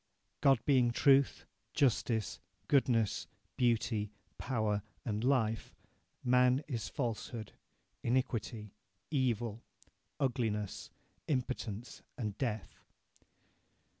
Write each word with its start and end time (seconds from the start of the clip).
God 0.41 0.59
being 0.65 0.89
truth, 0.89 1.45
justice, 1.75 2.39
goodness, 2.67 3.27
beauty, 3.55 4.11
power, 4.39 4.81
and 5.05 5.23
life, 5.23 5.75
man 6.23 6.63
is 6.67 6.89
falsehood, 6.89 7.53
iniquity, 8.01 8.73
evil, 9.11 9.61
ugliness, 10.19 10.89
impotence, 11.27 12.01
and 12.17 12.35
death. 12.39 12.79